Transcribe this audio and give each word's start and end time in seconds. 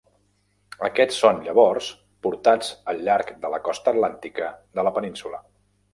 Aquests 0.87 1.19
són 1.25 1.41
llavors 1.47 1.89
portats 2.27 2.71
al 2.93 3.03
llarg 3.09 3.29
de 3.45 3.53
la 3.57 3.61
costa 3.69 3.95
atlàntica 3.95 4.49
de 4.79 4.87
la 4.89 4.99
península. 5.01 5.45